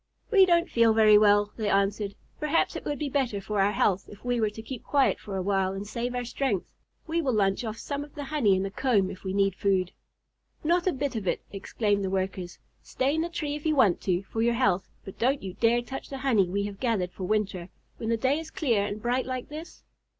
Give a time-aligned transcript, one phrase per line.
[0.31, 2.15] "We don't feel very well," they answered.
[2.39, 5.37] "Perhaps it would be better for our health if we were to keep quiet for
[5.37, 6.65] a while and save our strength.
[7.05, 9.91] We will lunch off some of the honey in the comb if we need food."
[10.63, 12.57] "Not a bit of it!" exclaimed the Workers.
[12.81, 15.83] "Stay in the tree if you want to for your health, but don't you dare
[15.83, 19.27] touch the honey we have gathered for winter, when the day is clear and bright
[19.27, 19.83] like this."